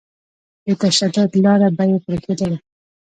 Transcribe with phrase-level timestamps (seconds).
[0.65, 2.57] د تشدد لاره به يې پرېښودله.